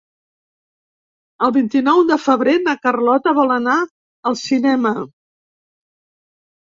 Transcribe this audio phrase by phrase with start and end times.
[1.47, 3.77] El vint-i-nou de febrer na Carlota vol anar
[4.31, 4.99] al cinema.